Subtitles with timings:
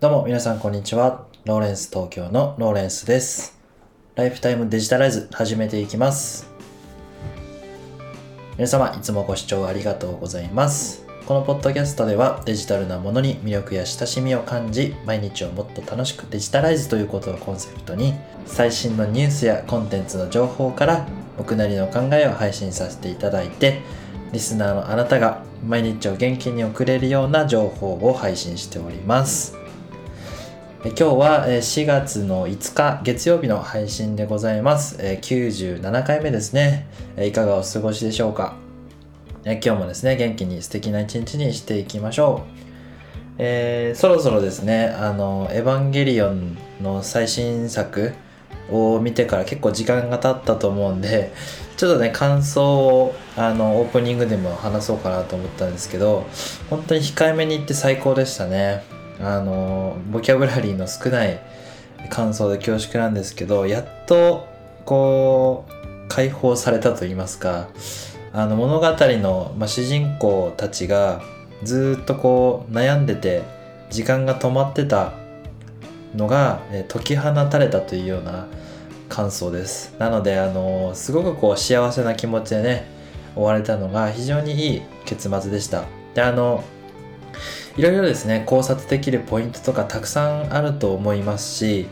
[0.00, 1.26] どうも皆さんこんにちは。
[1.44, 3.60] ローレンス東京のローレンスです。
[4.14, 6.50] ライフタイムデジタライズ始めていきます。
[8.56, 11.04] 皆様いつもご視聴ありがとうございます。
[11.26, 18.14] このポッドキャストではデジタルなものに魅力や親しみを感じ、毎日をもっと楽しくデジタライズということをコンセプトに、
[18.46, 21.06] 最新のニュースやコンテンツの情報から
[21.36, 23.82] 僕なりの考えを配信させていただいて、
[24.32, 29.59] リスナーのあなたが毎日を元気に送れるような情報を配信しております。
[30.82, 34.96] 今日は4月の5日月曜日の配信でございます。
[34.96, 36.88] 97回目ですね。
[37.18, 38.54] いかがお過ごしでしょうか？
[39.44, 43.34] 今日もですね、元気に素敵な一日にしていきましょう。
[43.36, 48.14] えーそろそろですね、あの、エヴァンゲリオンの最新作
[48.70, 51.34] を見てから結構時間が経ったと思うんで、
[51.76, 56.26] ちょっとね、感想をあのオープニングでも話そうかなと思ったんですけど、
[56.70, 58.98] 本当に控えめに言って最高でしたね。
[59.22, 61.40] あの、ボキャブラリーの少ない
[62.08, 64.46] 感想で恐縮なんですけど、やっと、
[64.84, 67.68] こう、解放されたと言いますか、
[68.32, 71.22] あの物語の、まあ、主人公たちが
[71.62, 73.42] ずっとこう悩んでて
[73.90, 75.12] 時間が止まってた
[76.14, 78.46] のが、え解き放たれたというような
[79.08, 79.94] 感想です。
[79.98, 82.84] なのであのすごくこう幸せな気持ちでね
[83.34, 85.84] 終われたのが非常にいい結末でした。
[86.14, 86.64] であの
[87.76, 91.86] いろいろですね考察できるポイントとかたくさんあると思いますし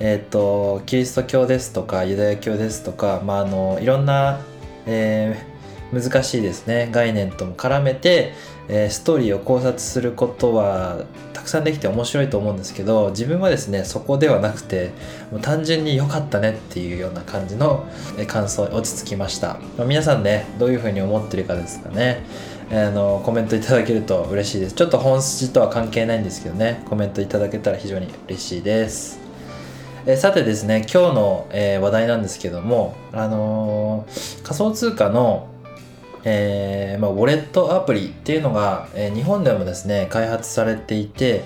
[0.00, 4.40] えっ、とキリスト教ですとかユダヤ教ですとか、まあ、あのいろんな、
[4.86, 5.54] えー
[5.94, 8.32] 難しいですね概念とも絡めて、
[8.68, 14.90] えーストーリーを考察することはたくさんできて面白いと思うんですけど自分はですねそこではなくて
[15.30, 17.86] もう単純に良かったねっていうような感じの
[18.26, 22.24] 感想に落ち着きました、まあ皆さんねどういうふうに思ってるかですかね。
[22.70, 24.74] あのコメントいただけると嬉しいです。
[24.74, 26.82] ちょっと本筋とは関係ないんですけどね。
[26.88, 29.18] コメントいただけたら非常に嬉しいです。
[30.06, 35.48] えさてですね今日の、えー話題なんですけどもあのー仮想通貨の
[36.26, 41.44] えーまあ、ウォレットアプリっていうのが、え日本でもですね開発されていて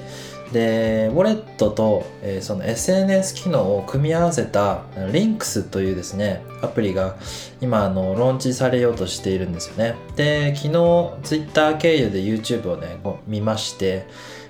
[0.52, 4.82] でウォレットと、えーその SNS 機能を組み合わせた
[5.12, 7.16] Links というですねアプリが
[7.60, 9.94] 今あのローンチされようとしているんですよね。
[10.16, 14.06] で昨日 Twitter 経由で YouTube をね見まして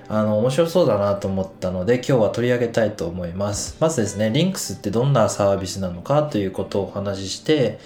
[0.09, 3.77] あの面白そうだなと思ったので今日は取り上げたいと思います。
[3.81, 7.79] まずですね Links ってどんなサービスなのかということをお話しして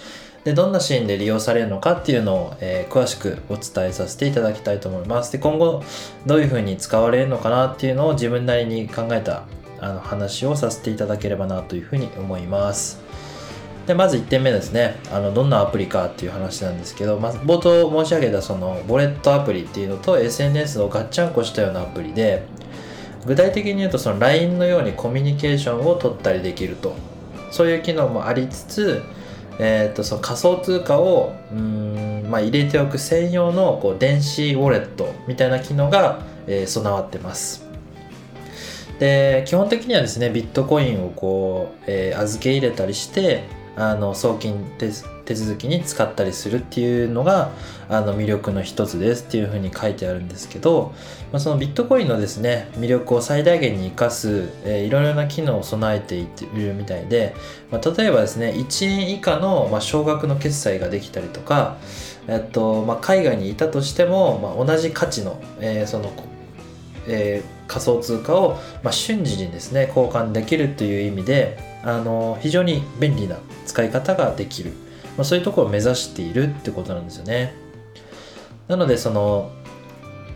[0.43, 5.31] でどんなシーンで利用されるのかっていうのを、えー詳しくお伝えさせていただきたいと思います。
[5.31, 5.83] で今後
[6.25, 9.43] どういうふうに使われるのかなっていうのを自分なりに考えた
[9.79, 13.01] あの話をさせていただければなというふうに思います。
[13.87, 14.95] でまず1点目ですね。
[15.11, 22.43] あのどんなアプリかっていう話なんですけど、まず冒頭申し上げたそのボレットアプリっていうのと SNS をガッチャンコしたようなアプリで
[23.25, 26.95] 具体的に言うとその LINE のようにコミュニケーションを取ったりできると。
[27.51, 29.03] そういう機能もありつつ
[29.59, 37.63] えー、とその仮想通貨をうん、まあ、入れておく専用のこう電子ウォレットみたいな機能が、えー備わってます。
[38.99, 43.43] で基本的にはですねビットコインをこう、えー預け入れたりして
[43.75, 47.51] あの送金です手続きに使ったりするっていうのが
[47.89, 50.93] あの魅力の一つですっていうふうに書いてあるんですけど、
[51.31, 57.35] まあ、そのビットコインのですね魅力を最大限に生かす、えーいろいろな機能を備えているみたいで、
[57.71, 61.77] まあ、例えばですね1円以下の、まあ、少額の決済ができたりとか、
[62.27, 66.11] えっとまあ、海外にいたとしても、まあ、同じ価値の,、えーその
[67.07, 74.73] えー仮想通貨を、まあ、瞬時にですね交換できるという意味であの非常に便利な使い方ができる、
[75.17, 77.53] まあ、そういうところを目指しているってことなんですよね。
[78.67, 79.51] なのでその、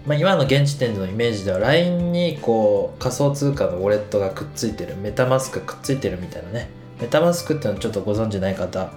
[0.05, 6.69] まあ、今の現時点でのイメージでは LINE にこう仮想通貨のウォレットがくっついてるメタマスクがくっついてるみたいなね。
[6.99, 8.91] メタマスクっていうのはちょっとご存知ない方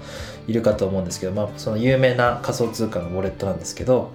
[0.46, 4.12] いるかと思うんですけど、まあ、その有名な仮想通貨のウォレットなんですけど、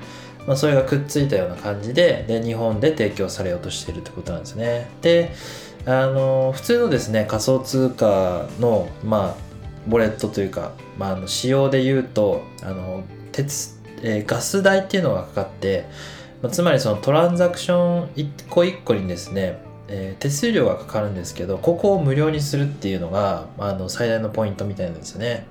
[0.47, 4.89] まあ、それがくっついたような感じでで日本で提供されようとしているってことなんですね。
[5.01, 5.31] で
[5.85, 9.54] あの普通のですね仮想通貨のまあ
[9.87, 15.85] ウォレットというか、まあ、あの仕様で言うとあの鉄、えーガス代っていうのがかかって、
[16.41, 25.45] まあつまりそのトランザクション一個一個にですね、えー手数料がかかるんですけどここを無料にするっていうのが、まあ、あの最大のポイントみたいなんですよね。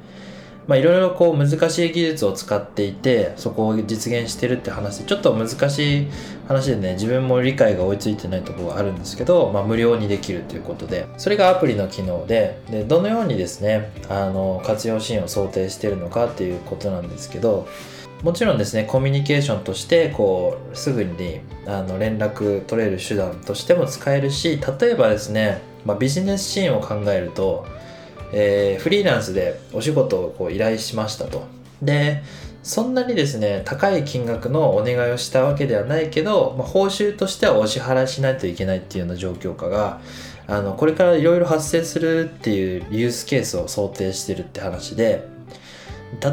[0.66, 6.08] まあいろいろこう難しい技術を使っていてそこを実現してるって話ちょっと難しい
[6.48, 17.68] 話でね自分も理解が追いついてないところがあるんですけど、まあ、無料にできるということでそれがアプリの機能ででどのようにですねあの活用シーンを想定してるのかっていうことなんですけど
[18.22, 27.66] もちろんですねコミュニケーションとしてこうすぐにあの連絡取れる手段としても使えるし例えばですね、まあ、ビジネスシーンを考えると、
[28.32, 31.46] えー、フリーランスでお仕事をこう依頼しましたと
[31.82, 32.22] で
[32.62, 40.00] そんなにですね高い金額のお願いをしたわけではないけど、まあ、報酬としてはお支払いしないといけないっていうような状況下が
[40.46, 45.26] あのこれからいろいろ発生するっていうユースケースを想定してるって話で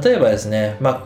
[0.03, 1.03] 例えばですね、まあ、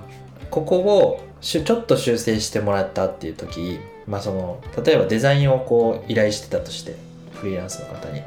[0.52, 6.96] ここをちょっと修正してもらったっていう時、まあ、その例えばデザインをこう依頼してたとして
[7.34, 8.22] フリーランスの方に。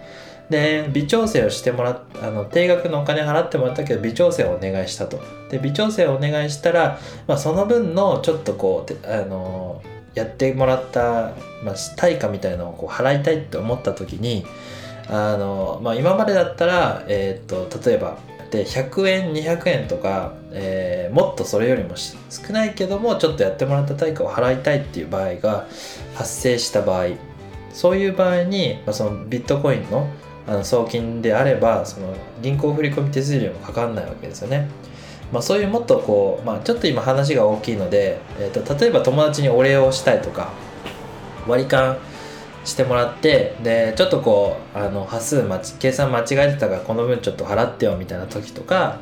[0.51, 5.21] で微調整をしてもらっあの定額のお金払ってもらったけど微調整をお願いしたと。
[5.51, 9.83] で微調整をお願いしたら、まあ、その分のちょっとこうあの
[10.15, 14.45] やってもらった、まあ、対価みたいなのをこう払いたいって思った時に
[15.09, 18.19] あの、まあ、今までだったら、えーと、例えば
[18.51, 25.67] で100円200円とか、えー、もっとそれよりも少ないけどもちょっとやってもらった対価を払いたいっていう場合が
[26.15, 27.09] 発生した場合
[27.73, 30.09] そういう場合に、まあ、そのビットコインの
[30.49, 34.69] あの送金であればその銀行振込手数料もかかんないわけですよね。
[35.33, 40.53] まあ、そういうもっとこう、まあ、ちょっと今話が大きいので、えーと、例えば友達にお礼をしたいとか
[41.47, 41.99] 割り勘
[42.65, 49.01] してもらってでちょっとこうあの端数まち計算間違えてたからこの分ちょっと払ってよみたいな時とか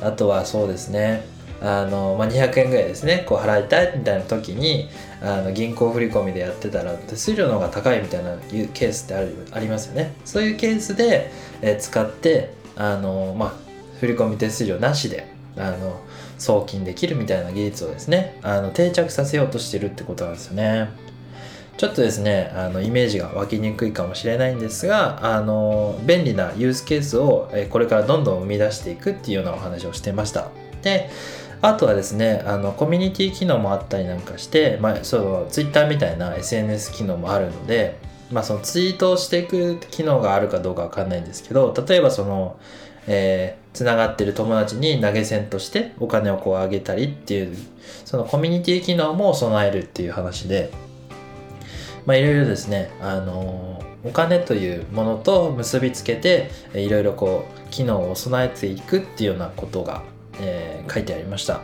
[0.00, 1.24] あとはそうですね
[1.60, 4.88] あの、まあ、200円ぐらいですねこう払いたいみたいな時に
[5.20, 10.14] あの銀行振込でやってたら手数料の方が高いみたいなケースってあるありますよね。
[10.24, 13.52] そういうケースで、えー、使ってあの、まあ、
[14.00, 15.26] 振込手数料なしで
[15.56, 16.00] あの
[16.38, 21.08] 送金できるみたいな技術をですねあの定着させようとしてるってことなんですよね。
[21.76, 30.48] ちょっとですねあのイメージが湧きにくいかもしれないんですがあの便利なユースケースをこれからどんどん生み出していくっていうようなお話をしてました。
[30.82, 31.08] で
[31.60, 37.98] あとはですねあのコミュニティ機能もあったりなんかして、まあ、その Twitter みたいな SNS 機能もあるので、
[38.30, 42.58] まあ、そのツイートをしていく機能があるかどうかわかんないんですけど例えばその、
[43.08, 47.56] えー、つながってる友達に投げ銭としてお金をこうあげたりっていう
[48.04, 50.70] そのコミュニティ機能も備えるっていう話で
[52.06, 60.02] まあいろいろですねあのお金というものと結びつけていろいろこう機能を備えていくっていうようなことが
[60.40, 61.60] えー、書いてありました。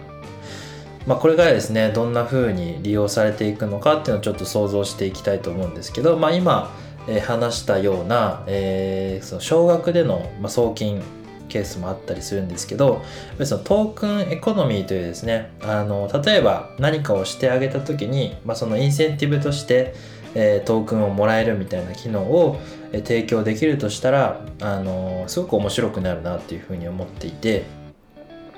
[1.06, 6.74] まあ、これからですねどんな風に利用されていくのかっていうのをちょっと想像していきたいと思うんですけど、まあ、今、
[7.08, 11.02] えー、話したような、えー、その少額での、まあ、送金
[11.48, 13.02] ケースもあったりするんですけど
[13.44, 19.94] そのトークンエコノミーというですねあの例えば何かをしてあげた時に、まあ、そのインセンティブとして、
[20.34, 22.58] え、トークンをもらえるみたいな機能を、
[22.92, 27.64] 提供できるとしたらあのすごく面白くなるなっていうふうに思っていて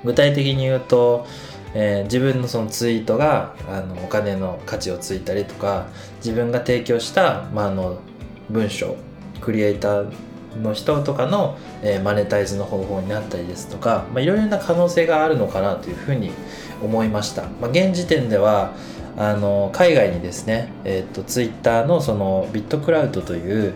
[0.07, 1.27] 具体的に言うと、
[1.73, 5.87] えー、自分のそのツイートがあのお金の価値をついたりとか
[6.17, 7.99] 自分が提供した、まあ、あの
[8.49, 8.95] 文章
[9.41, 10.11] クリエイター
[10.61, 16.31] の人とかの、えー、マネタイズの方法になったりですとか、まあ、いろいろな可能性があるのかなというふうに
[16.81, 17.43] 思いました。
[17.43, 18.73] まあ、現時点では
[19.17, 23.73] あの海外にですね、えーと、ツイッターのそのビットクラウドという、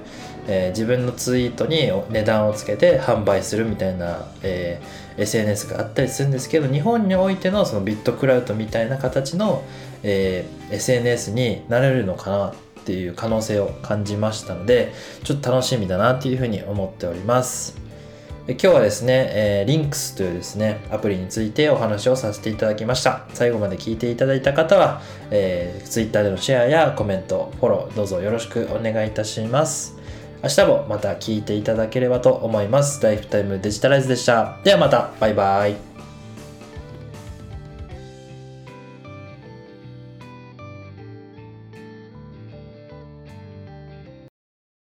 [0.48, 9.64] えー、自分のツイートに値段をつけて販売するみたいな、えー、SNS があったりするんですけど日本においてのそのビットクラウドみたいな形の、
[10.04, 12.54] えー、SNS になれるのかなっ
[12.84, 14.94] ていう可能性を感じましたので
[15.24, 17.82] ちょっと楽しみだなっていうふうに思っております
[18.48, 23.28] 今日はですね、えー、リンクスというですね、アプリについてお話をさせていただきました。
[23.34, 29.96] 最後まで聞いていただいた方は、えー、Twitter でのシェアやコメント、フォロー、どうぞよろしくお願いいたします。
[30.44, 33.02] 明日もまた聞いていただければと思います。
[33.04, 34.58] ライフタイムデジタライズでした。
[34.64, 35.91] ではまた、バイバイ。